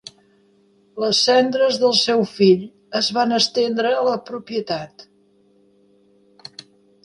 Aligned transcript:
Les 1.03 1.19
cendres 1.27 1.77
del 1.83 1.93
seu 1.99 2.23
fill 2.31 2.65
es 3.01 3.11
van 3.19 3.37
estendre 3.39 3.95
a 4.01 4.03
la 4.11 4.19
propietat. 4.33 5.09